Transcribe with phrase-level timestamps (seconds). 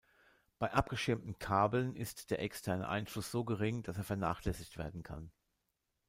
[0.57, 5.31] Bei abgeschirmten Kabeln ist der externe Einfluss so gering, dass er vernachlässigt werden kann.